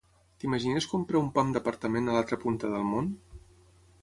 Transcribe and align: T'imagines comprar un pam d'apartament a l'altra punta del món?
T'imagines 0.43 0.87
comprar 0.93 1.21
un 1.25 1.29
pam 1.37 1.53
d'apartament 1.57 2.09
a 2.09 2.17
l'altra 2.17 2.41
punta 2.47 2.73
del 2.73 2.89
món? 2.95 3.13